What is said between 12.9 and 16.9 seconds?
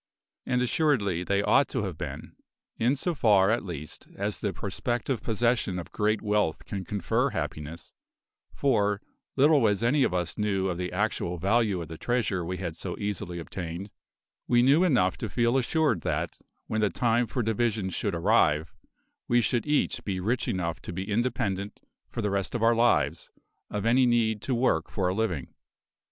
easily obtained, we knew enough to feel assured that, when the